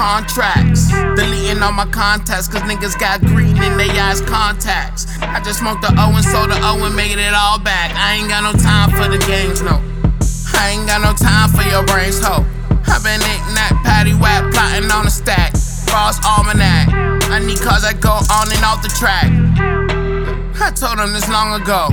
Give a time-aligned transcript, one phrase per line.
[0.00, 0.88] contracts.
[1.16, 5.06] Deleting all my contacts, cause niggas got green in their eyes contacts.
[5.20, 7.92] I just smoked the O and sold the O and made it all back.
[7.94, 9.76] I ain't got no time for the games, no.
[10.56, 12.44] I ain't got no time for your brains, ho.
[12.88, 15.52] I been knick-knack, patty whack, plotting on a stack.
[15.86, 16.88] False almanac.
[17.30, 19.30] I need cars that go on and off the track.
[20.62, 21.88] I told them this long ago.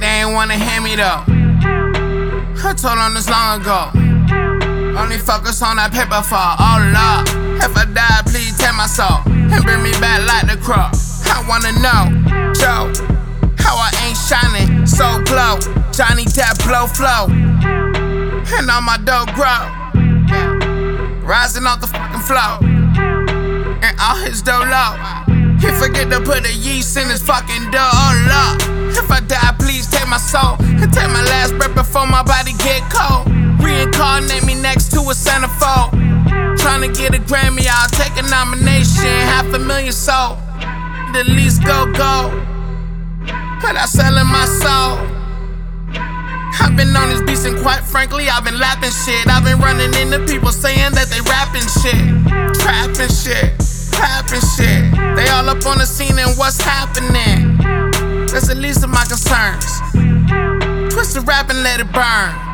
[0.00, 1.22] They ain't wanna hear me though.
[2.64, 4.01] I told them this long ago.
[4.96, 7.24] Only focus on that paper for all love.
[7.64, 10.92] If I die, please take my soul and bring me back like the crow.
[11.32, 12.12] I wanna know,
[12.52, 12.92] Joe,
[13.58, 15.56] how I ain't shining so glow.
[15.92, 19.64] Johnny Depp blow flow, and all my dough grow.
[21.24, 22.60] Rising off the fucking flow,
[23.80, 25.32] and all his dough low.
[25.62, 27.90] He forget to put the yeast in his fucking dough.
[27.94, 28.56] Oh.
[28.90, 32.52] If I die, please take my soul and take my last breath before my body
[32.58, 33.30] get cold.
[33.62, 34.51] Reincarnate me
[35.12, 35.92] a centerfold.
[36.58, 39.12] Trying to get a Grammy, I'll take a nomination.
[39.28, 40.38] Half a million sold.
[41.12, 42.32] The least go go.
[43.60, 45.04] Without selling my soul.
[46.60, 49.28] I've been on this beast and quite frankly, I've been lapping shit.
[49.28, 52.00] I've been running into people saying that they rapping shit,
[52.60, 53.52] trapping shit,
[54.00, 54.82] rapping shit.
[55.16, 57.58] They all up on the scene and what's happening?
[58.28, 59.68] That's the least of my concerns.
[60.92, 62.51] Twist the rap and let it burn.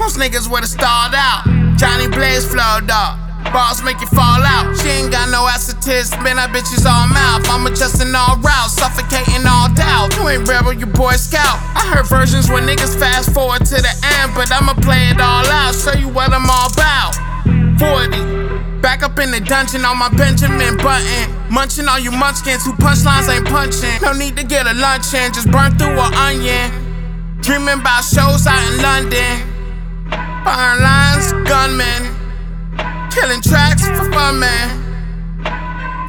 [0.00, 1.44] Most niggas would've stalled out.
[1.76, 3.20] Johnny Blaze flow dog.
[3.52, 4.72] Balls make you fall out.
[4.80, 7.44] She ain't got no acetous, man, that bitch is all mouth.
[7.52, 10.16] I'm adjusting all routes, suffocating all doubt.
[10.16, 11.60] You ain't rebel, you boy scout.
[11.76, 15.44] I heard versions where niggas fast forward to the end, but I'ma play it all
[15.44, 17.12] out, show you what I'm all about.
[17.76, 18.80] 40.
[18.80, 21.28] Back up in the dungeon on my Benjamin button.
[21.52, 24.00] Munching on you munchkins who punchlines ain't punching.
[24.00, 26.72] No need to get a luncheon, just burn through an onion.
[27.44, 29.49] Dreaming about shows out in London.
[30.44, 32.16] Burn lines, gunmen.
[33.10, 34.80] Killing tracks for fun, man.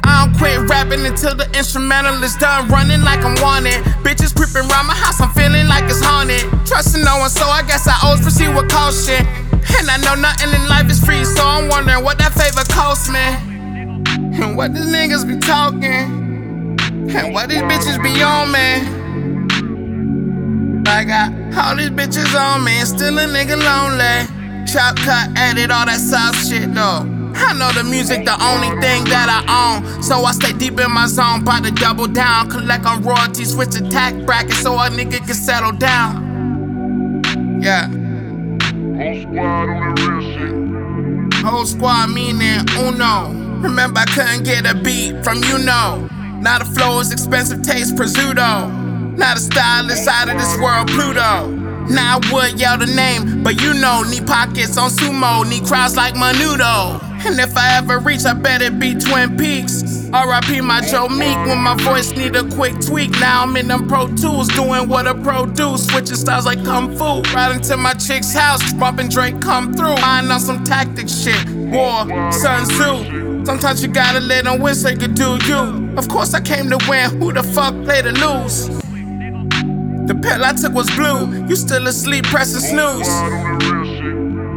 [0.04, 2.68] I don't quit rapping until the instrumental is done.
[2.68, 3.84] Running like I'm wanted.
[4.00, 6.48] Bitches creeping around my house, I'm feeling like it's haunted.
[6.66, 9.26] Trusting no one, so I guess I always proceed with caution.
[9.78, 13.10] And I know nothing in life is free, so I'm wondering what that favor cost
[13.10, 13.20] me.
[14.40, 16.08] And what these niggas be talking.
[17.14, 19.02] And what these bitches be on, man.
[20.86, 24.66] I got all these bitches on me, and still a nigga lonely.
[24.66, 27.04] Chop cut, edit, all that south shit though.
[27.34, 30.02] I know the music the only thing that I own.
[30.02, 32.50] So I stay deep in my zone, by to double down.
[32.50, 37.22] Collect on royalties, switch attack bracket so a nigga can settle down.
[37.62, 37.88] Yeah.
[38.96, 41.44] Whole squad on the real shit.
[41.44, 43.32] Whole squad meaning uno.
[43.60, 46.08] Remember, I couldn't get a beat from you know.
[46.40, 48.81] Now the flow is expensive taste, prosciutto.
[49.16, 51.46] Not a stylist out of this world, Pluto.
[51.88, 55.96] Now I would yell the name, but you know, need pockets on sumo, need crowds
[55.96, 57.02] like Menudo.
[57.26, 59.82] And if I ever reach, I bet it be Twin Peaks.
[60.12, 63.10] RIP my Joe Meek when my voice need a quick tweak.
[63.20, 65.76] Now I'm in them Pro Tools doing what a pro do.
[65.76, 67.22] Switching styles like Kung Fu.
[67.34, 69.96] Riding to my chick's house, bumping Drake come through.
[69.96, 71.48] Mind on some tactic shit.
[71.50, 73.44] War, Sun Tzu.
[73.44, 75.94] Sometimes you gotta let them win so you can do you.
[75.96, 78.81] Of course I came to win, who the fuck play to lose?
[80.06, 81.46] The pill I took was blue.
[81.46, 83.08] You still asleep, pressing snooze.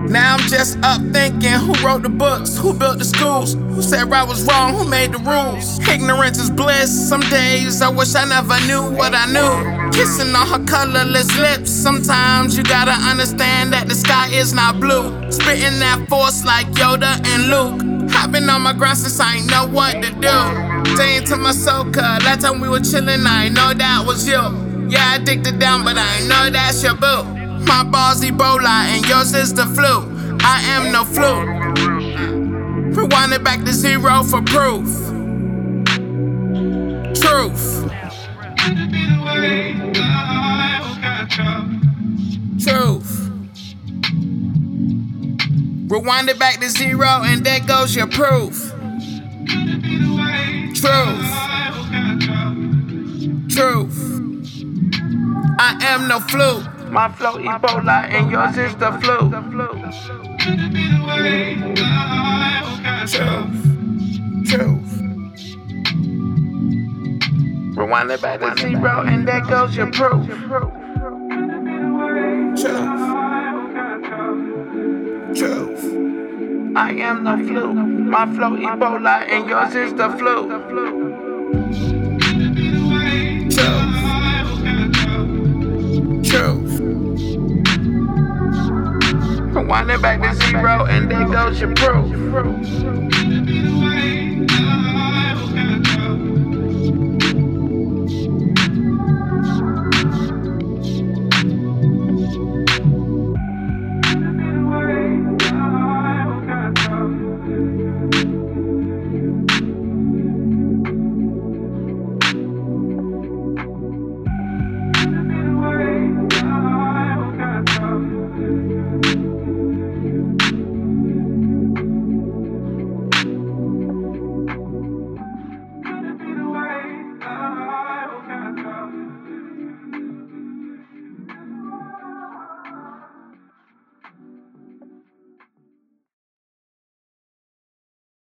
[0.10, 4.12] Now I'm just up thinking who wrote the books, who built the schools, who said
[4.12, 5.80] I was wrong, who made the rules.
[5.88, 6.90] Ignorance is bliss.
[7.10, 9.92] Some days I wish I never knew what I knew.
[9.92, 11.70] Kissing on her colorless lips.
[11.70, 15.32] Sometimes you gotta understand that the sky is not blue.
[15.32, 18.12] Spitting that force like Yoda and Luke.
[18.16, 20.96] I've been on my grind since I ain't know what to do.
[20.96, 24.75] Saying to myself, cuz last time we were chillin', I know that was you.
[24.88, 27.24] Yeah, addicted down, but I ain't know that's your boo.
[27.66, 30.38] My ball's Ebola and yours is the flu.
[30.42, 31.56] I am no flu.
[32.94, 34.88] Rewind it back to zero for proof.
[37.20, 37.92] Truth.
[42.64, 43.32] Truth.
[45.88, 48.72] Rewind it back to zero and there goes your proof.
[50.76, 51.32] Truth.
[53.50, 53.85] Truth.
[55.58, 56.66] I am no fluke.
[56.92, 59.32] My flow Ebola and yours is the flu.
[63.08, 64.50] Truth.
[64.50, 65.02] Truth.
[67.78, 70.28] Rewind it back to zero and there goes your proof.
[72.60, 73.02] Truth.
[75.38, 75.84] Truth.
[76.78, 77.74] I am the flu.
[77.74, 81.35] My flow Ebola and yours is the flu.
[89.90, 92.12] It back to zero and there goes social proof.